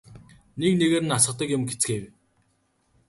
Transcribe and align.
Нэг 0.59 0.71
нэгээр 0.79 1.03
нь 1.05 1.15
асгадаг 1.17 1.49
юм 1.57 1.63
гэцгээв. 1.69 2.05